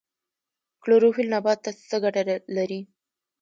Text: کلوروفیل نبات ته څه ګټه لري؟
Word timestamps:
کلوروفیل 0.81 1.27
نبات 1.35 1.59
ته 1.65 1.71
څه 1.89 1.95
ګټه 2.03 2.21
لري؟ 2.55 2.79